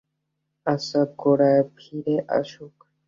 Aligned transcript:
আচ্ছা, 0.67 0.99
গোরা 1.17 1.51
ফিরে 1.75 2.15
আসুক। 2.37 2.73